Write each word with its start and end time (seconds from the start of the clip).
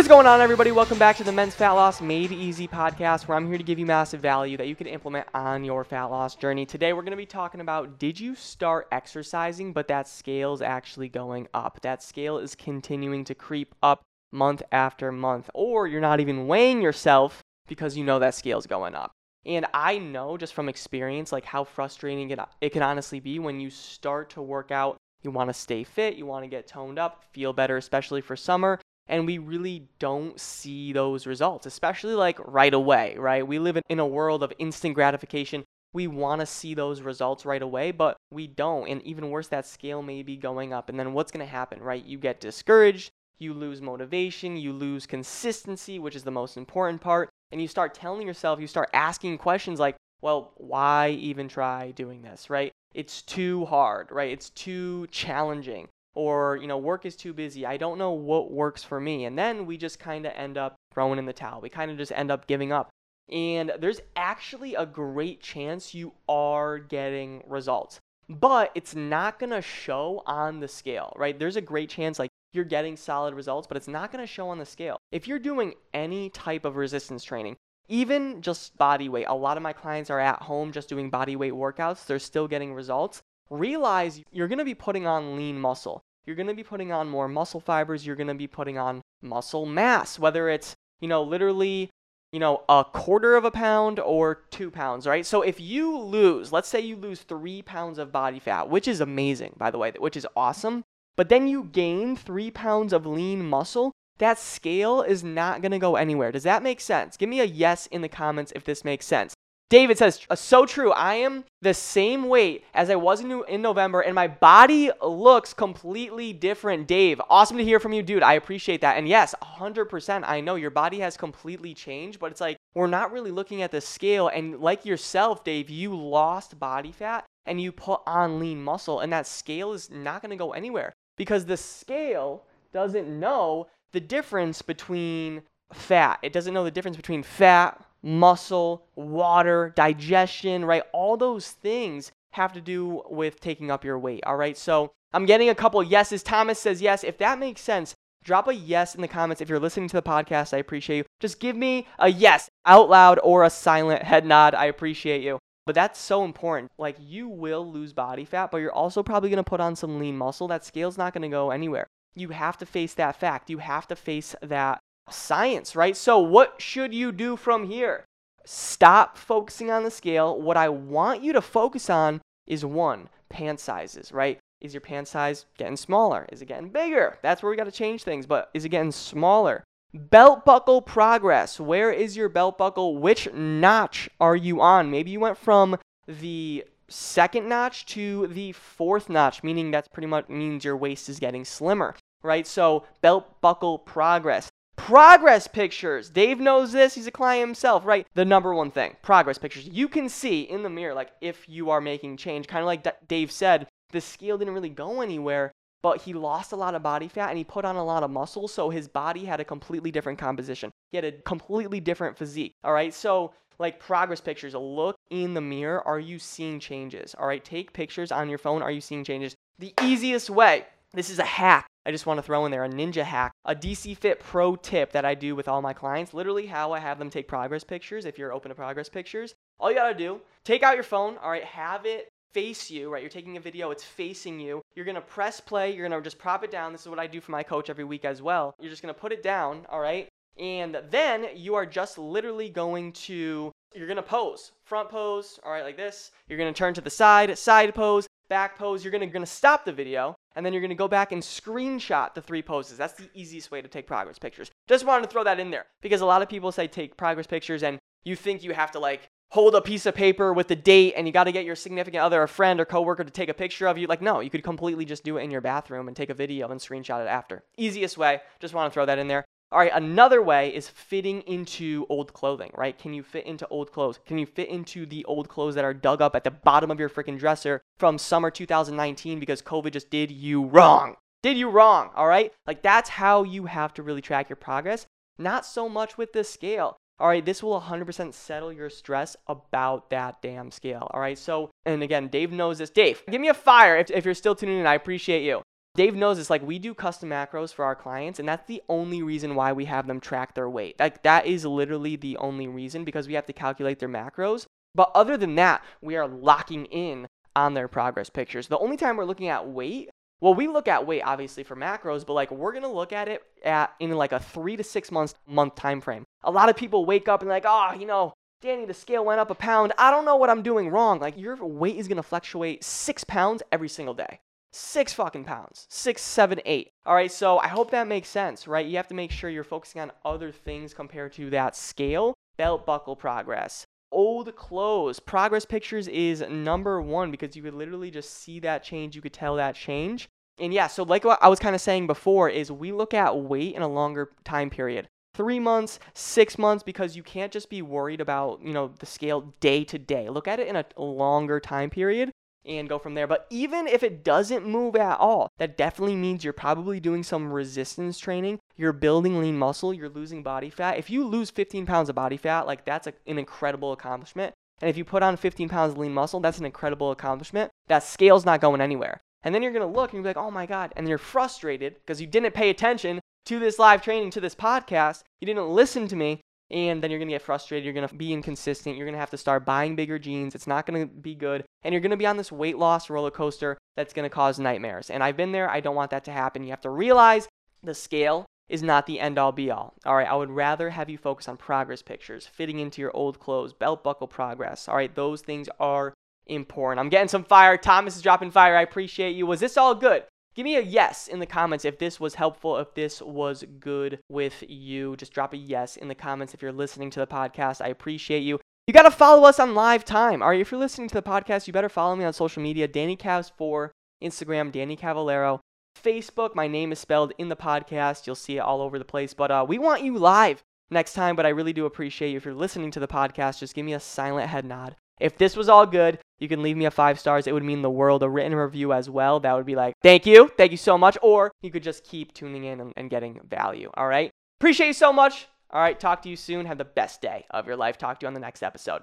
What 0.00 0.06
is 0.06 0.08
going 0.08 0.26
on, 0.26 0.40
everybody? 0.40 0.72
Welcome 0.72 0.98
back 0.98 1.18
to 1.18 1.24
the 1.24 1.30
Men's 1.30 1.54
Fat 1.54 1.72
Loss 1.72 2.00
Made 2.00 2.32
Easy 2.32 2.66
podcast, 2.66 3.28
where 3.28 3.36
I'm 3.36 3.46
here 3.46 3.58
to 3.58 3.62
give 3.62 3.78
you 3.78 3.84
massive 3.84 4.22
value 4.22 4.56
that 4.56 4.66
you 4.66 4.74
can 4.74 4.86
implement 4.86 5.26
on 5.34 5.62
your 5.62 5.84
fat 5.84 6.04
loss 6.04 6.36
journey. 6.36 6.64
Today, 6.64 6.94
we're 6.94 7.02
going 7.02 7.10
to 7.10 7.18
be 7.18 7.26
talking 7.26 7.60
about 7.60 7.98
did 7.98 8.18
you 8.18 8.34
start 8.34 8.88
exercising, 8.92 9.74
but 9.74 9.88
that 9.88 10.08
scale 10.08 10.54
is 10.54 10.62
actually 10.62 11.10
going 11.10 11.48
up? 11.52 11.80
That 11.82 12.02
scale 12.02 12.38
is 12.38 12.54
continuing 12.54 13.24
to 13.24 13.34
creep 13.34 13.74
up 13.82 14.00
month 14.32 14.62
after 14.72 15.12
month, 15.12 15.50
or 15.52 15.86
you're 15.86 16.00
not 16.00 16.18
even 16.18 16.46
weighing 16.46 16.80
yourself 16.80 17.42
because 17.68 17.94
you 17.94 18.02
know 18.02 18.20
that 18.20 18.34
scale 18.34 18.56
is 18.56 18.66
going 18.66 18.94
up. 18.94 19.12
And 19.44 19.66
I 19.74 19.98
know 19.98 20.38
just 20.38 20.54
from 20.54 20.70
experience, 20.70 21.30
like 21.30 21.44
how 21.44 21.62
frustrating 21.62 22.30
it, 22.30 22.40
it 22.62 22.70
can 22.70 22.82
honestly 22.82 23.20
be 23.20 23.38
when 23.38 23.60
you 23.60 23.68
start 23.68 24.30
to 24.30 24.40
work 24.40 24.70
out. 24.70 24.96
You 25.22 25.30
want 25.30 25.50
to 25.50 25.54
stay 25.54 25.84
fit, 25.84 26.16
you 26.16 26.24
want 26.24 26.44
to 26.44 26.48
get 26.48 26.66
toned 26.66 26.98
up, 26.98 27.22
feel 27.34 27.52
better, 27.52 27.76
especially 27.76 28.22
for 28.22 28.34
summer 28.34 28.80
and 29.10 29.26
we 29.26 29.38
really 29.38 29.88
don't 29.98 30.40
see 30.40 30.92
those 30.92 31.26
results, 31.26 31.66
especially 31.66 32.14
like 32.14 32.38
right 32.46 32.72
away, 32.72 33.16
right? 33.18 33.46
We 33.46 33.58
live 33.58 33.82
in 33.88 33.98
a 33.98 34.06
world 34.06 34.42
of 34.44 34.52
instant 34.58 34.94
gratification. 34.94 35.64
We 35.92 36.06
want 36.06 36.40
to 36.40 36.46
see 36.46 36.74
those 36.74 37.02
results 37.02 37.44
right 37.44 37.60
away, 37.60 37.90
but 37.90 38.16
we 38.30 38.46
don't. 38.46 38.88
And 38.88 39.02
even 39.02 39.30
worse, 39.30 39.48
that 39.48 39.66
scale 39.66 40.00
may 40.00 40.22
be 40.22 40.36
going 40.36 40.72
up. 40.72 40.88
And 40.88 40.98
then 40.98 41.12
what's 41.12 41.32
going 41.32 41.44
to 41.44 41.50
happen, 41.50 41.82
right? 41.82 42.04
You 42.04 42.18
get 42.18 42.40
discouraged, 42.40 43.10
you 43.40 43.52
lose 43.52 43.82
motivation, 43.82 44.56
you 44.56 44.72
lose 44.72 45.06
consistency, 45.06 45.98
which 45.98 46.14
is 46.14 46.22
the 46.22 46.30
most 46.30 46.56
important 46.56 47.00
part. 47.00 47.28
And 47.50 47.60
you 47.60 47.66
start 47.66 47.94
telling 47.94 48.28
yourself, 48.28 48.60
you 48.60 48.68
start 48.68 48.90
asking 48.94 49.38
questions 49.38 49.80
like, 49.80 49.96
well, 50.22 50.52
why 50.56 51.10
even 51.10 51.48
try 51.48 51.90
doing 51.90 52.22
this, 52.22 52.48
right? 52.48 52.70
It's 52.94 53.22
too 53.22 53.64
hard, 53.64 54.12
right? 54.12 54.30
It's 54.30 54.50
too 54.50 55.08
challenging 55.08 55.88
or 56.14 56.56
you 56.56 56.66
know 56.66 56.78
work 56.78 57.06
is 57.06 57.16
too 57.16 57.32
busy. 57.32 57.66
I 57.66 57.76
don't 57.76 57.98
know 57.98 58.12
what 58.12 58.50
works 58.50 58.82
for 58.82 59.00
me. 59.00 59.24
And 59.24 59.38
then 59.38 59.66
we 59.66 59.76
just 59.76 59.98
kind 59.98 60.26
of 60.26 60.32
end 60.34 60.58
up 60.58 60.76
throwing 60.92 61.18
in 61.18 61.26
the 61.26 61.32
towel. 61.32 61.60
We 61.60 61.68
kind 61.68 61.90
of 61.90 61.96
just 61.96 62.12
end 62.12 62.30
up 62.30 62.46
giving 62.46 62.72
up. 62.72 62.90
And 63.30 63.72
there's 63.78 64.00
actually 64.16 64.74
a 64.74 64.86
great 64.86 65.40
chance 65.40 65.94
you 65.94 66.12
are 66.28 66.78
getting 66.78 67.42
results. 67.46 68.00
But 68.28 68.72
it's 68.74 68.94
not 68.94 69.38
going 69.38 69.50
to 69.50 69.62
show 69.62 70.22
on 70.26 70.60
the 70.60 70.68
scale 70.68 71.12
right? 71.16 71.38
There's 71.38 71.56
a 71.56 71.60
great 71.60 71.90
chance 71.90 72.18
like 72.18 72.30
you're 72.52 72.64
getting 72.64 72.96
solid 72.96 73.34
results 73.34 73.66
but 73.66 73.76
it's 73.76 73.88
not 73.88 74.12
going 74.12 74.22
to 74.22 74.32
show 74.32 74.48
on 74.48 74.58
the 74.58 74.66
scale. 74.66 74.98
If 75.10 75.26
you're 75.26 75.38
doing 75.38 75.74
any 75.92 76.30
type 76.30 76.64
of 76.64 76.76
resistance 76.76 77.24
training 77.24 77.56
even 77.88 78.40
just 78.40 78.78
body 78.78 79.08
weight 79.08 79.26
a 79.28 79.34
lot 79.34 79.56
of 79.56 79.64
my 79.64 79.72
clients 79.72 80.10
are 80.10 80.20
at 80.20 80.42
home 80.42 80.70
just 80.70 80.88
doing 80.88 81.10
body 81.10 81.34
weight 81.34 81.52
workouts. 81.52 82.06
They're 82.06 82.20
still 82.20 82.46
getting 82.46 82.72
results 82.72 83.22
realize 83.50 84.22
you're 84.30 84.48
going 84.48 84.58
to 84.58 84.64
be 84.64 84.74
putting 84.74 85.06
on 85.06 85.36
lean 85.36 85.60
muscle. 85.60 86.00
You're 86.24 86.36
going 86.36 86.48
to 86.48 86.54
be 86.54 86.62
putting 86.62 86.92
on 86.92 87.08
more 87.08 87.28
muscle 87.28 87.60
fibers. 87.60 88.06
You're 88.06 88.16
going 88.16 88.28
to 88.28 88.34
be 88.34 88.46
putting 88.46 88.78
on 88.78 89.02
muscle 89.20 89.66
mass, 89.66 90.18
whether 90.18 90.48
it's, 90.48 90.74
you 91.00 91.08
know, 91.08 91.22
literally, 91.22 91.90
you 92.32 92.38
know, 92.38 92.62
a 92.68 92.84
quarter 92.84 93.36
of 93.36 93.44
a 93.44 93.50
pound 93.50 93.98
or 93.98 94.44
two 94.50 94.70
pounds, 94.70 95.06
right? 95.06 95.26
So 95.26 95.42
if 95.42 95.60
you 95.60 95.98
lose, 95.98 96.52
let's 96.52 96.68
say 96.68 96.80
you 96.80 96.96
lose 96.96 97.20
three 97.20 97.62
pounds 97.62 97.98
of 97.98 98.12
body 98.12 98.38
fat, 98.38 98.68
which 98.68 98.86
is 98.86 99.00
amazing, 99.00 99.54
by 99.56 99.70
the 99.70 99.78
way, 99.78 99.92
which 99.98 100.16
is 100.16 100.26
awesome, 100.36 100.84
but 101.16 101.28
then 101.28 101.48
you 101.48 101.64
gain 101.64 102.16
three 102.16 102.50
pounds 102.50 102.92
of 102.92 103.06
lean 103.06 103.48
muscle, 103.48 103.92
that 104.18 104.38
scale 104.38 105.02
is 105.02 105.24
not 105.24 105.62
going 105.62 105.72
to 105.72 105.78
go 105.78 105.96
anywhere. 105.96 106.30
Does 106.30 106.44
that 106.44 106.62
make 106.62 106.80
sense? 106.80 107.16
Give 107.16 107.28
me 107.28 107.40
a 107.40 107.44
yes 107.44 107.86
in 107.86 108.02
the 108.02 108.08
comments 108.08 108.52
if 108.54 108.64
this 108.64 108.84
makes 108.84 109.06
sense. 109.06 109.34
David 109.70 109.96
says, 109.96 110.26
uh, 110.28 110.34
so 110.34 110.66
true. 110.66 110.90
I 110.90 111.14
am 111.14 111.44
the 111.62 111.72
same 111.72 112.28
weight 112.28 112.64
as 112.74 112.90
I 112.90 112.96
was 112.96 113.20
in, 113.20 113.42
in 113.48 113.62
November, 113.62 114.00
and 114.00 114.16
my 114.16 114.26
body 114.26 114.90
looks 115.00 115.54
completely 115.54 116.32
different. 116.32 116.88
Dave, 116.88 117.20
awesome 117.30 117.56
to 117.56 117.64
hear 117.64 117.78
from 117.78 117.92
you, 117.92 118.02
dude. 118.02 118.24
I 118.24 118.34
appreciate 118.34 118.80
that. 118.80 118.96
And 118.98 119.06
yes, 119.06 119.32
100%. 119.40 120.24
I 120.26 120.40
know 120.40 120.56
your 120.56 120.70
body 120.70 120.98
has 120.98 121.16
completely 121.16 121.72
changed, 121.72 122.18
but 122.18 122.32
it's 122.32 122.40
like 122.40 122.56
we're 122.74 122.88
not 122.88 123.12
really 123.12 123.30
looking 123.30 123.62
at 123.62 123.70
the 123.70 123.80
scale. 123.80 124.26
And 124.26 124.58
like 124.58 124.84
yourself, 124.84 125.44
Dave, 125.44 125.70
you 125.70 125.96
lost 125.96 126.58
body 126.58 126.90
fat 126.90 127.24
and 127.46 127.60
you 127.60 127.70
put 127.70 128.00
on 128.06 128.40
lean 128.40 128.60
muscle, 128.62 128.98
and 128.98 129.12
that 129.12 129.26
scale 129.26 129.72
is 129.72 129.88
not 129.88 130.20
going 130.20 130.30
to 130.30 130.36
go 130.36 130.52
anywhere 130.52 130.92
because 131.16 131.44
the 131.44 131.56
scale 131.56 132.42
doesn't 132.72 133.08
know 133.08 133.68
the 133.92 134.00
difference 134.00 134.62
between 134.62 135.42
fat. 135.72 136.18
It 136.22 136.32
doesn't 136.32 136.54
know 136.54 136.64
the 136.64 136.70
difference 136.72 136.96
between 136.96 137.22
fat, 137.22 137.84
muscle, 138.02 138.86
water, 138.94 139.72
digestion, 139.76 140.64
right? 140.64 140.82
All 140.92 141.16
those 141.16 141.50
things 141.50 142.12
have 142.32 142.52
to 142.52 142.60
do 142.60 143.02
with 143.10 143.40
taking 143.40 143.70
up 143.70 143.84
your 143.84 143.98
weight, 143.98 144.24
all 144.24 144.36
right? 144.36 144.56
So 144.56 144.92
I'm 145.12 145.26
getting 145.26 145.48
a 145.48 145.54
couple 145.54 145.82
yeses. 145.82 146.22
Thomas 146.22 146.58
says 146.58 146.80
yes. 146.80 147.04
If 147.04 147.18
that 147.18 147.38
makes 147.38 147.60
sense, 147.60 147.94
drop 148.24 148.48
a 148.48 148.54
yes 148.54 148.94
in 148.94 149.00
the 149.00 149.08
comments. 149.08 149.40
If 149.40 149.48
you're 149.48 149.58
listening 149.58 149.88
to 149.88 149.96
the 149.96 150.02
podcast, 150.02 150.54
I 150.54 150.58
appreciate 150.58 150.98
you. 150.98 151.04
Just 151.18 151.40
give 151.40 151.56
me 151.56 151.86
a 151.98 152.08
yes 152.08 152.48
out 152.64 152.88
loud 152.88 153.18
or 153.22 153.44
a 153.44 153.50
silent 153.50 154.02
head 154.02 154.24
nod. 154.24 154.54
I 154.54 154.66
appreciate 154.66 155.22
you. 155.22 155.38
But 155.66 155.74
that's 155.74 156.00
so 156.00 156.24
important. 156.24 156.70
Like 156.78 156.96
you 157.00 157.28
will 157.28 157.70
lose 157.70 157.92
body 157.92 158.24
fat, 158.24 158.50
but 158.50 158.58
you're 158.58 158.72
also 158.72 159.02
probably 159.02 159.30
going 159.30 159.36
to 159.36 159.44
put 159.44 159.60
on 159.60 159.76
some 159.76 159.98
lean 159.98 160.16
muscle. 160.16 160.48
That 160.48 160.64
scale's 160.64 160.98
not 160.98 161.12
going 161.12 161.22
to 161.22 161.28
go 161.28 161.50
anywhere. 161.50 161.86
You 162.14 162.30
have 162.30 162.56
to 162.58 162.66
face 162.66 162.94
that 162.94 163.16
fact. 163.16 163.50
You 163.50 163.58
have 163.58 163.86
to 163.88 163.96
face 163.96 164.34
that 164.42 164.80
science, 165.14 165.76
right? 165.76 165.96
So, 165.96 166.18
what 166.18 166.60
should 166.60 166.94
you 166.94 167.12
do 167.12 167.36
from 167.36 167.64
here? 167.64 168.04
Stop 168.44 169.16
focusing 169.16 169.70
on 169.70 169.84
the 169.84 169.90
scale. 169.90 170.40
What 170.40 170.56
I 170.56 170.68
want 170.68 171.22
you 171.22 171.32
to 171.32 171.40
focus 171.40 171.90
on 171.90 172.20
is 172.46 172.64
one, 172.64 173.08
pant 173.28 173.60
sizes, 173.60 174.12
right? 174.12 174.38
Is 174.60 174.74
your 174.74 174.80
pant 174.80 175.08
size 175.08 175.46
getting 175.56 175.76
smaller? 175.76 176.26
Is 176.30 176.42
it 176.42 176.46
getting 176.46 176.68
bigger? 176.68 177.18
That's 177.22 177.42
where 177.42 177.50
we 177.50 177.56
got 177.56 177.64
to 177.64 177.70
change 177.70 178.02
things, 178.02 178.26
but 178.26 178.50
is 178.52 178.64
it 178.64 178.70
getting 178.70 178.92
smaller? 178.92 179.64
Belt 179.94 180.44
buckle 180.44 180.82
progress. 180.82 181.58
Where 181.58 181.90
is 181.90 182.16
your 182.16 182.28
belt 182.28 182.58
buckle? 182.58 182.98
Which 182.98 183.32
notch 183.32 184.08
are 184.20 184.36
you 184.36 184.60
on? 184.60 184.90
Maybe 184.90 185.10
you 185.10 185.20
went 185.20 185.38
from 185.38 185.78
the 186.06 186.64
second 186.88 187.48
notch 187.48 187.86
to 187.86 188.26
the 188.26 188.52
fourth 188.52 189.08
notch, 189.08 189.42
meaning 189.42 189.70
that's 189.70 189.88
pretty 189.88 190.06
much 190.06 190.28
means 190.28 190.64
your 190.64 190.76
waist 190.76 191.08
is 191.08 191.18
getting 191.18 191.44
slimmer, 191.44 191.94
right? 192.22 192.46
So, 192.46 192.84
belt 193.00 193.40
buckle 193.40 193.78
progress. 193.78 194.48
Progress 194.90 195.46
pictures. 195.46 196.10
Dave 196.10 196.40
knows 196.40 196.72
this. 196.72 196.96
He's 196.96 197.06
a 197.06 197.12
client 197.12 197.46
himself, 197.46 197.86
right? 197.86 198.08
The 198.14 198.24
number 198.24 198.52
one 198.52 198.72
thing 198.72 198.96
progress 199.02 199.38
pictures. 199.38 199.68
You 199.68 199.86
can 199.86 200.08
see 200.08 200.40
in 200.40 200.64
the 200.64 200.68
mirror, 200.68 200.94
like 200.94 201.12
if 201.20 201.48
you 201.48 201.70
are 201.70 201.80
making 201.80 202.16
change, 202.16 202.48
kind 202.48 202.60
of 202.60 202.66
like 202.66 202.82
D- 202.82 202.90
Dave 203.06 203.30
said, 203.30 203.68
the 203.92 204.00
scale 204.00 204.36
didn't 204.36 204.52
really 204.52 204.68
go 204.68 205.00
anywhere, 205.00 205.52
but 205.80 206.02
he 206.02 206.12
lost 206.12 206.50
a 206.50 206.56
lot 206.56 206.74
of 206.74 206.82
body 206.82 207.06
fat 207.06 207.28
and 207.28 207.38
he 207.38 207.44
put 207.44 207.64
on 207.64 207.76
a 207.76 207.84
lot 207.84 208.02
of 208.02 208.10
muscle, 208.10 208.48
so 208.48 208.68
his 208.68 208.88
body 208.88 209.24
had 209.24 209.38
a 209.38 209.44
completely 209.44 209.92
different 209.92 210.18
composition. 210.18 210.72
He 210.90 210.96
had 210.96 211.04
a 211.04 211.12
completely 211.12 211.78
different 211.78 212.18
physique, 212.18 212.52
all 212.64 212.72
right? 212.72 212.92
So, 212.92 213.32
like 213.60 213.78
progress 213.78 214.20
pictures, 214.20 214.54
look 214.56 214.96
in 215.10 215.34
the 215.34 215.40
mirror. 215.40 215.86
Are 215.86 216.00
you 216.00 216.18
seeing 216.18 216.58
changes? 216.58 217.14
All 217.16 217.28
right, 217.28 217.44
take 217.44 217.72
pictures 217.72 218.10
on 218.10 218.28
your 218.28 218.38
phone. 218.38 218.60
Are 218.60 218.72
you 218.72 218.80
seeing 218.80 219.04
changes? 219.04 219.36
The 219.60 219.72
easiest 219.82 220.30
way, 220.30 220.64
this 220.92 221.10
is 221.10 221.18
a 221.18 221.24
hack 221.24 221.70
I 221.86 221.92
just 221.92 222.04
want 222.04 222.18
to 222.18 222.22
throw 222.22 222.44
in 222.44 222.52
there 222.52 222.64
a 222.64 222.68
ninja 222.68 223.02
hack, 223.02 223.32
a 223.46 223.54
DC 223.54 223.96
Fit 223.96 224.20
Pro 224.20 224.54
tip 224.54 224.92
that 224.92 225.06
I 225.06 225.14
do 225.14 225.34
with 225.34 225.48
all 225.48 225.62
my 225.62 225.72
clients. 225.72 226.12
Literally, 226.12 226.46
how 226.46 226.72
I 226.72 226.78
have 226.78 226.98
them 226.98 227.08
take 227.08 227.26
progress 227.26 227.64
pictures. 227.64 228.04
If 228.04 228.18
you're 228.18 228.34
open 228.34 228.50
to 228.50 228.54
progress 228.54 228.90
pictures, 228.90 229.34
all 229.58 229.70
you 229.70 229.76
gotta 229.76 229.94
do, 229.94 230.20
take 230.44 230.62
out 230.62 230.74
your 230.74 230.84
phone, 230.84 231.16
all 231.18 231.30
right, 231.30 231.44
have 231.44 231.86
it 231.86 232.08
face 232.34 232.70
you, 232.70 232.90
right? 232.90 233.02
You're 233.02 233.10
taking 233.10 233.38
a 233.38 233.40
video, 233.40 233.70
it's 233.70 233.82
facing 233.82 234.38
you. 234.38 234.60
You're 234.74 234.84
gonna 234.84 235.00
press 235.00 235.40
play, 235.40 235.74
you're 235.74 235.88
gonna 235.88 236.02
just 236.02 236.18
prop 236.18 236.44
it 236.44 236.50
down. 236.50 236.72
This 236.72 236.82
is 236.82 236.88
what 236.88 236.98
I 236.98 237.06
do 237.06 237.20
for 237.20 237.32
my 237.32 237.42
coach 237.42 237.70
every 237.70 237.84
week 237.84 238.04
as 238.04 238.20
well. 238.20 238.54
You're 238.60 238.70
just 238.70 238.82
gonna 238.82 238.92
put 238.92 239.12
it 239.12 239.22
down, 239.22 239.64
all 239.70 239.80
right? 239.80 240.06
And 240.38 240.80
then 240.90 241.28
you 241.34 241.54
are 241.54 241.66
just 241.66 241.96
literally 241.96 242.50
going 242.50 242.92
to, 242.92 243.52
you're 243.74 243.88
gonna 243.88 244.02
pose. 244.02 244.52
Front 244.64 244.90
pose, 244.90 245.40
all 245.44 245.50
right, 245.50 245.64
like 245.64 245.78
this. 245.78 246.10
You're 246.28 246.38
gonna 246.38 246.52
turn 246.52 246.74
to 246.74 246.82
the 246.82 246.90
side, 246.90 247.36
side 247.38 247.74
pose, 247.74 248.06
back 248.28 248.58
pose. 248.58 248.84
You're 248.84 248.92
gonna, 248.92 249.06
gonna 249.06 249.24
stop 249.24 249.64
the 249.64 249.72
video 249.72 250.14
and 250.36 250.44
then 250.44 250.52
you're 250.52 250.62
going 250.62 250.70
to 250.70 250.74
go 250.74 250.88
back 250.88 251.12
and 251.12 251.22
screenshot 251.22 252.14
the 252.14 252.22
three 252.22 252.42
poses. 252.42 252.78
That's 252.78 252.94
the 252.94 253.08
easiest 253.14 253.50
way 253.50 253.62
to 253.62 253.68
take 253.68 253.86
progress 253.86 254.18
pictures. 254.18 254.50
Just 254.68 254.84
wanted 254.84 255.04
to 255.04 255.10
throw 255.10 255.24
that 255.24 255.40
in 255.40 255.50
there 255.50 255.66
because 255.80 256.00
a 256.00 256.06
lot 256.06 256.22
of 256.22 256.28
people 256.28 256.52
say 256.52 256.66
take 256.66 256.96
progress 256.96 257.26
pictures 257.26 257.62
and 257.62 257.78
you 258.04 258.16
think 258.16 258.42
you 258.42 258.52
have 258.52 258.70
to 258.72 258.78
like 258.78 259.08
hold 259.30 259.54
a 259.54 259.60
piece 259.60 259.86
of 259.86 259.94
paper 259.94 260.32
with 260.32 260.48
the 260.48 260.56
date 260.56 260.94
and 260.96 261.06
you 261.06 261.12
got 261.12 261.24
to 261.24 261.32
get 261.32 261.44
your 261.44 261.54
significant 261.54 262.02
other, 262.02 262.22
a 262.22 262.28
friend 262.28 262.60
or 262.60 262.64
coworker 262.64 263.04
to 263.04 263.10
take 263.10 263.28
a 263.28 263.34
picture 263.34 263.66
of 263.66 263.78
you. 263.78 263.86
Like, 263.86 264.02
no, 264.02 264.20
you 264.20 264.30
could 264.30 264.42
completely 264.42 264.84
just 264.84 265.04
do 265.04 265.16
it 265.16 265.22
in 265.22 265.30
your 265.30 265.40
bathroom 265.40 265.88
and 265.88 265.96
take 265.96 266.10
a 266.10 266.14
video 266.14 266.48
and 266.48 266.60
screenshot 266.60 267.00
it 267.02 267.08
after. 267.08 267.44
Easiest 267.56 267.96
way. 267.96 268.20
Just 268.40 268.54
want 268.54 268.70
to 268.70 268.74
throw 268.74 268.86
that 268.86 268.98
in 268.98 269.08
there. 269.08 269.24
All 269.52 269.58
right, 269.58 269.72
another 269.74 270.22
way 270.22 270.54
is 270.54 270.68
fitting 270.68 271.22
into 271.22 271.84
old 271.88 272.12
clothing, 272.12 272.52
right? 272.56 272.78
Can 272.78 272.94
you 272.94 273.02
fit 273.02 273.26
into 273.26 273.48
old 273.48 273.72
clothes? 273.72 273.98
Can 274.06 274.16
you 274.16 274.24
fit 274.24 274.48
into 274.48 274.86
the 274.86 275.04
old 275.06 275.28
clothes 275.28 275.56
that 275.56 275.64
are 275.64 275.74
dug 275.74 276.00
up 276.00 276.14
at 276.14 276.22
the 276.22 276.30
bottom 276.30 276.70
of 276.70 276.78
your 276.78 276.88
freaking 276.88 277.18
dresser 277.18 277.60
from 277.76 277.98
summer 277.98 278.30
2019 278.30 279.18
because 279.18 279.42
COVID 279.42 279.72
just 279.72 279.90
did 279.90 280.12
you 280.12 280.44
wrong? 280.44 280.94
Did 281.24 281.36
you 281.36 281.50
wrong, 281.50 281.90
all 281.96 282.06
right? 282.06 282.32
Like 282.46 282.62
that's 282.62 282.90
how 282.90 283.24
you 283.24 283.46
have 283.46 283.74
to 283.74 283.82
really 283.82 284.00
track 284.00 284.28
your 284.28 284.36
progress, 284.36 284.86
not 285.18 285.44
so 285.44 285.68
much 285.68 285.98
with 285.98 286.12
the 286.12 286.22
scale. 286.22 286.76
All 287.00 287.08
right, 287.08 287.24
this 287.24 287.42
will 287.42 287.60
100% 287.60 288.14
settle 288.14 288.52
your 288.52 288.70
stress 288.70 289.16
about 289.26 289.90
that 289.90 290.22
damn 290.22 290.52
scale. 290.52 290.88
All 290.92 291.00
right, 291.00 291.18
so, 291.18 291.50
and 291.64 291.82
again, 291.82 292.06
Dave 292.06 292.30
knows 292.30 292.58
this. 292.58 292.70
Dave, 292.70 293.02
give 293.10 293.20
me 293.20 293.28
a 293.28 293.34
fire 293.34 293.78
if, 293.78 293.90
if 293.90 294.04
you're 294.04 294.14
still 294.14 294.34
tuning 294.36 294.60
in. 294.60 294.66
I 294.66 294.74
appreciate 294.74 295.24
you. 295.24 295.42
Dave 295.76 295.94
knows 295.94 296.16
this. 296.16 296.30
Like 296.30 296.46
we 296.46 296.58
do 296.58 296.74
custom 296.74 297.10
macros 297.10 297.54
for 297.54 297.64
our 297.64 297.76
clients, 297.76 298.18
and 298.18 298.28
that's 298.28 298.46
the 298.46 298.62
only 298.68 299.02
reason 299.02 299.34
why 299.34 299.52
we 299.52 299.66
have 299.66 299.86
them 299.86 300.00
track 300.00 300.34
their 300.34 300.50
weight. 300.50 300.76
Like 300.78 301.02
that 301.04 301.26
is 301.26 301.44
literally 301.44 301.96
the 301.96 302.16
only 302.16 302.48
reason 302.48 302.84
because 302.84 303.06
we 303.06 303.14
have 303.14 303.26
to 303.26 303.32
calculate 303.32 303.78
their 303.78 303.88
macros. 303.88 304.46
But 304.74 304.90
other 304.94 305.16
than 305.16 305.36
that, 305.36 305.64
we 305.80 305.96
are 305.96 306.08
locking 306.08 306.66
in 306.66 307.06
on 307.36 307.54
their 307.54 307.68
progress 307.68 308.10
pictures. 308.10 308.48
The 308.48 308.58
only 308.58 308.76
time 308.76 308.96
we're 308.96 309.04
looking 309.04 309.28
at 309.28 309.48
weight, 309.48 309.90
well, 310.20 310.34
we 310.34 310.48
look 310.48 310.68
at 310.68 310.86
weight 310.86 311.02
obviously 311.02 311.44
for 311.44 311.56
macros, 311.56 312.04
but 312.04 312.14
like 312.14 312.30
we're 312.32 312.52
gonna 312.52 312.70
look 312.70 312.92
at 312.92 313.08
it 313.08 313.22
at 313.44 313.72
in 313.78 313.90
like 313.92 314.12
a 314.12 314.20
three 314.20 314.56
to 314.56 314.64
six 314.64 314.90
months 314.90 315.14
month 315.26 315.54
time 315.54 315.80
frame. 315.80 316.04
A 316.24 316.30
lot 316.30 316.48
of 316.48 316.56
people 316.56 316.84
wake 316.84 317.08
up 317.08 317.20
and 317.20 317.30
like, 317.30 317.44
oh, 317.46 317.74
you 317.78 317.86
know, 317.86 318.12
Danny, 318.42 318.64
the 318.64 318.74
scale 318.74 319.04
went 319.04 319.20
up 319.20 319.30
a 319.30 319.34
pound. 319.36 319.72
I 319.78 319.92
don't 319.92 320.04
know 320.04 320.16
what 320.16 320.30
I'm 320.30 320.42
doing 320.42 320.68
wrong. 320.68 320.98
Like 320.98 321.16
your 321.16 321.36
weight 321.36 321.76
is 321.76 321.86
gonna 321.86 322.02
fluctuate 322.02 322.64
six 322.64 323.04
pounds 323.04 323.42
every 323.52 323.68
single 323.68 323.94
day 323.94 324.18
six 324.52 324.92
fucking 324.92 325.24
pounds. 325.24 325.66
Six 325.68 326.02
seven 326.02 326.40
eight. 326.44 326.72
All 326.86 326.94
right 326.94 327.10
so 327.10 327.38
i 327.38 327.48
hope 327.48 327.70
that 327.70 327.86
makes 327.86 328.08
sense 328.08 328.48
right? 328.48 328.66
You 328.66 328.76
have 328.76 328.88
to 328.88 328.94
make 328.94 329.10
sure 329.10 329.30
you're 329.30 329.44
focusing 329.44 329.80
on 329.80 329.92
other 330.04 330.32
things 330.32 330.74
compared 330.74 331.12
to 331.14 331.30
that 331.30 331.56
scale. 331.56 332.14
Belt 332.36 332.66
buckle 332.66 332.96
progress. 332.96 333.66
Old 333.92 334.34
clothes. 334.36 335.00
Progress 335.00 335.44
pictures 335.44 335.88
is 335.88 336.22
number 336.28 336.80
one 336.80 337.10
because 337.10 337.36
you 337.36 337.42
could 337.42 337.54
literally 337.54 337.90
just 337.90 338.10
see 338.10 338.40
that 338.40 338.62
change. 338.62 338.94
You 338.94 339.02
could 339.02 339.12
tell 339.12 339.36
that 339.36 339.54
change. 339.54 340.08
And 340.38 340.54
yeah 340.54 340.66
so 340.68 340.82
like 340.82 341.04
what 341.04 341.22
i 341.22 341.28
was 341.28 341.38
kind 341.38 341.54
of 341.54 341.60
saying 341.60 341.86
before 341.86 342.28
is 342.28 342.50
we 342.50 342.72
look 342.72 342.94
at 342.94 343.16
weight 343.16 343.54
in 343.54 343.62
a 343.62 343.68
longer 343.68 344.10
time 344.24 344.50
period. 344.50 344.88
Three 345.14 345.40
months 345.40 345.78
six 345.92 346.38
months 346.38 346.62
because 346.62 346.96
you 346.96 347.02
can't 347.02 347.32
just 347.32 347.50
be 347.50 347.62
worried 347.62 348.00
about 348.00 348.40
you 348.42 348.52
know 348.52 348.72
the 348.78 348.86
scale 348.86 349.34
day 349.40 349.64
to 349.64 349.78
day. 349.78 350.08
Look 350.08 350.28
at 350.28 350.40
it 350.40 350.48
in 350.48 350.56
a 350.56 350.64
longer 350.76 351.40
time 351.40 351.70
period 351.70 352.12
and 352.44 352.68
go 352.68 352.78
from 352.78 352.94
there. 352.94 353.06
But 353.06 353.26
even 353.30 353.66
if 353.66 353.82
it 353.82 354.04
doesn't 354.04 354.46
move 354.46 354.76
at 354.76 354.98
all, 354.98 355.30
that 355.38 355.56
definitely 355.56 355.96
means 355.96 356.24
you're 356.24 356.32
probably 356.32 356.80
doing 356.80 357.02
some 357.02 357.32
resistance 357.32 357.98
training. 357.98 358.38
You're 358.56 358.72
building 358.72 359.20
lean 359.20 359.38
muscle, 359.38 359.74
you're 359.74 359.88
losing 359.88 360.22
body 360.22 360.50
fat. 360.50 360.78
If 360.78 360.90
you 360.90 361.04
lose 361.04 361.30
15 361.30 361.66
pounds 361.66 361.88
of 361.88 361.94
body 361.94 362.16
fat, 362.16 362.46
like 362.46 362.64
that's 362.64 362.86
a, 362.86 362.92
an 363.06 363.18
incredible 363.18 363.72
accomplishment. 363.72 364.34
And 364.60 364.68
if 364.68 364.76
you 364.76 364.84
put 364.84 365.02
on 365.02 365.16
15 365.16 365.48
pounds 365.48 365.72
of 365.72 365.78
lean 365.78 365.94
muscle, 365.94 366.20
that's 366.20 366.38
an 366.38 366.46
incredible 366.46 366.90
accomplishment. 366.90 367.50
That 367.68 367.82
scale's 367.82 368.26
not 368.26 368.40
going 368.40 368.60
anywhere. 368.60 369.00
And 369.22 369.34
then 369.34 369.42
you're 369.42 369.52
gonna 369.52 369.66
look 369.66 369.92
and 369.92 369.98
you're 370.02 370.10
like, 370.10 370.16
oh 370.16 370.30
my 370.30 370.46
God. 370.46 370.72
And 370.76 370.88
you're 370.88 370.98
frustrated 370.98 371.74
because 371.74 372.00
you 372.00 372.06
didn't 372.06 372.34
pay 372.34 372.50
attention 372.50 373.00
to 373.26 373.38
this 373.38 373.58
live 373.58 373.82
training, 373.82 374.10
to 374.10 374.20
this 374.20 374.34
podcast. 374.34 375.02
You 375.20 375.26
didn't 375.26 375.48
listen 375.48 375.88
to 375.88 375.96
me 375.96 376.20
and 376.50 376.82
then 376.82 376.90
you're 376.90 376.98
going 376.98 377.08
to 377.08 377.14
get 377.14 377.22
frustrated. 377.22 377.64
You're 377.64 377.74
going 377.74 377.88
to 377.88 377.94
be 377.94 378.12
inconsistent. 378.12 378.76
You're 378.76 378.86
going 378.86 378.94
to 378.94 379.00
have 379.00 379.10
to 379.10 379.16
start 379.16 379.44
buying 379.44 379.76
bigger 379.76 379.98
jeans. 379.98 380.34
It's 380.34 380.46
not 380.46 380.66
going 380.66 380.88
to 380.88 380.92
be 380.92 381.14
good. 381.14 381.44
And 381.62 381.72
you're 381.72 381.80
going 381.80 381.90
to 381.90 381.96
be 381.96 382.06
on 382.06 382.16
this 382.16 382.32
weight 382.32 382.58
loss 382.58 382.90
roller 382.90 383.10
coaster 383.10 383.56
that's 383.76 383.92
going 383.92 384.08
to 384.08 384.14
cause 384.14 384.38
nightmares. 384.38 384.90
And 384.90 385.02
I've 385.02 385.16
been 385.16 385.32
there. 385.32 385.48
I 385.48 385.60
don't 385.60 385.76
want 385.76 385.90
that 385.90 386.04
to 386.04 386.12
happen. 386.12 386.42
You 386.42 386.50
have 386.50 386.60
to 386.62 386.70
realize 386.70 387.28
the 387.62 387.74
scale 387.74 388.26
is 388.48 388.62
not 388.62 388.86
the 388.86 388.98
end 388.98 389.18
all 389.18 389.32
be 389.32 389.50
all. 389.50 389.74
All 389.86 389.94
right, 389.94 390.08
I 390.08 390.14
would 390.14 390.30
rather 390.30 390.70
have 390.70 390.90
you 390.90 390.98
focus 390.98 391.28
on 391.28 391.36
progress 391.36 391.82
pictures, 391.82 392.26
fitting 392.26 392.58
into 392.58 392.82
your 392.82 392.94
old 392.94 393.20
clothes, 393.20 393.52
belt 393.52 393.84
buckle 393.84 394.08
progress. 394.08 394.68
All 394.68 394.74
right, 394.74 394.92
those 394.92 395.22
things 395.22 395.48
are 395.60 395.94
important. 396.26 396.80
I'm 396.80 396.88
getting 396.88 397.08
some 397.08 397.24
fire. 397.24 397.56
Thomas 397.56 397.96
is 397.96 398.02
dropping 398.02 398.32
fire. 398.32 398.56
I 398.56 398.62
appreciate 398.62 399.14
you. 399.14 399.24
Was 399.24 399.40
this 399.40 399.56
all 399.56 399.74
good? 399.76 400.02
Give 400.40 400.46
me 400.46 400.56
a 400.56 400.62
yes 400.62 401.06
in 401.06 401.18
the 401.18 401.26
comments 401.26 401.66
if 401.66 401.78
this 401.78 402.00
was 402.00 402.14
helpful, 402.14 402.56
if 402.56 402.72
this 402.72 403.02
was 403.02 403.44
good 403.58 403.98
with 404.08 404.42
you. 404.48 404.96
Just 404.96 405.12
drop 405.12 405.34
a 405.34 405.36
yes 405.36 405.76
in 405.76 405.88
the 405.88 405.94
comments 405.94 406.32
if 406.32 406.40
you're 406.40 406.50
listening 406.50 406.88
to 406.92 407.00
the 407.00 407.06
podcast. 407.06 407.60
I 407.60 407.68
appreciate 407.68 408.20
you. 408.20 408.40
You 408.66 408.72
got 408.72 408.84
to 408.84 408.90
follow 408.90 409.28
us 409.28 409.38
on 409.38 409.54
live 409.54 409.84
time. 409.84 410.22
All 410.22 410.30
right, 410.30 410.40
if 410.40 410.50
you're 410.50 410.58
listening 410.58 410.88
to 410.88 410.94
the 410.94 411.02
podcast, 411.02 411.46
you 411.46 411.52
better 411.52 411.68
follow 411.68 411.94
me 411.94 412.06
on 412.06 412.14
social 412.14 412.42
media 412.42 412.66
Danny 412.66 412.96
Cavs4, 412.96 413.68
Instagram, 414.02 414.50
Danny 414.50 414.78
Cavallero, 414.78 415.40
Facebook. 415.78 416.34
My 416.34 416.48
name 416.48 416.72
is 416.72 416.78
spelled 416.78 417.12
in 417.18 417.28
the 417.28 417.36
podcast. 417.36 418.06
You'll 418.06 418.16
see 418.16 418.38
it 418.38 418.40
all 418.40 418.62
over 418.62 418.78
the 418.78 418.84
place. 418.86 419.12
But 419.12 419.30
uh, 419.30 419.44
we 419.46 419.58
want 419.58 419.82
you 419.82 419.98
live 419.98 420.42
next 420.70 420.94
time. 420.94 421.16
But 421.16 421.26
I 421.26 421.30
really 421.36 421.52
do 421.52 421.66
appreciate 421.66 422.12
you. 422.12 422.16
If 422.16 422.24
you're 422.24 422.32
listening 422.32 422.70
to 422.70 422.80
the 422.80 422.88
podcast, 422.88 423.40
just 423.40 423.54
give 423.54 423.66
me 423.66 423.74
a 423.74 423.78
silent 423.78 424.30
head 424.30 424.46
nod. 424.46 424.76
If 425.00 425.18
this 425.18 425.36
was 425.36 425.48
all 425.48 425.66
good, 425.66 425.98
you 426.18 426.28
can 426.28 426.42
leave 426.42 426.56
me 426.56 426.66
a 426.66 426.70
five 426.70 427.00
stars. 427.00 427.26
It 427.26 427.32
would 427.32 427.42
mean 427.42 427.62
the 427.62 427.70
world. 427.70 428.02
A 428.02 428.08
written 428.08 428.34
review 428.34 428.72
as 428.72 428.88
well. 428.88 429.20
That 429.20 429.34
would 429.34 429.46
be 429.46 429.56
like, 429.56 429.74
thank 429.82 430.06
you. 430.06 430.30
Thank 430.36 430.50
you 430.52 430.58
so 430.58 430.76
much. 430.76 430.98
Or 431.02 431.32
you 431.42 431.50
could 431.50 431.62
just 431.62 431.84
keep 431.84 432.12
tuning 432.12 432.44
in 432.44 432.60
and, 432.60 432.72
and 432.76 432.90
getting 432.90 433.20
value. 433.28 433.70
All 433.74 433.88
right. 433.88 434.10
Appreciate 434.38 434.68
you 434.68 434.72
so 434.74 434.92
much. 434.92 435.26
All 435.50 435.60
right. 435.60 435.78
Talk 435.80 436.02
to 436.02 436.08
you 436.08 436.16
soon. 436.16 436.46
Have 436.46 436.58
the 436.58 436.64
best 436.64 437.00
day 437.00 437.24
of 437.30 437.46
your 437.46 437.56
life. 437.56 437.78
Talk 437.78 438.00
to 438.00 438.04
you 438.04 438.08
on 438.08 438.14
the 438.14 438.20
next 438.20 438.42
episode. 438.42 438.82